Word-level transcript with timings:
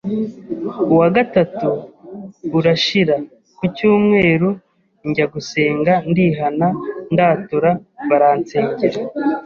uwa 0.93 1.07
gatatu 1.17 1.67
urashira, 2.57 3.15
ku 3.57 3.65
cyumweru 3.75 4.49
njya 5.09 5.25
gusenga 5.33 5.93
ndihana 6.09 6.67
ndatura 7.13 7.71
baransengera 8.09 8.99